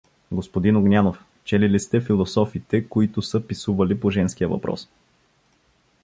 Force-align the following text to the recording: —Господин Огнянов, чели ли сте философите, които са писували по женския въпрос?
—Господин 0.37 0.75
Огнянов, 0.77 1.23
чели 1.43 1.69
ли 1.69 1.79
сте 1.79 2.01
философите, 2.01 2.87
които 2.89 3.21
са 3.21 3.41
писували 3.47 3.99
по 3.99 4.09
женския 4.09 4.49
въпрос? 4.49 4.89